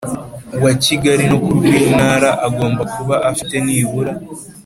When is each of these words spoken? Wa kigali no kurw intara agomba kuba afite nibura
Wa 0.63 0.71
kigali 0.83 1.23
no 1.31 1.37
kurw 1.45 1.63
intara 1.81 2.29
agomba 2.47 2.83
kuba 2.93 3.15
afite 3.31 3.55
nibura 3.65 4.11